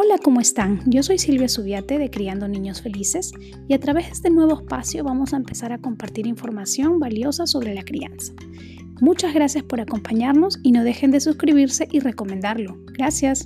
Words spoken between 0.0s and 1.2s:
Hola, ¿cómo están? Yo soy